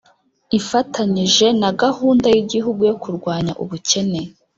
ifatanyije 0.59 1.47
na 1.61 1.69
gahunda 1.81 2.27
y'igihugu 2.35 2.81
yo 2.89 2.95
kurwanya 3.03 3.53
ubukene 3.63 4.21